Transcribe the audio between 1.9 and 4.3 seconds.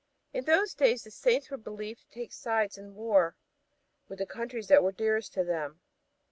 to take sides in war with the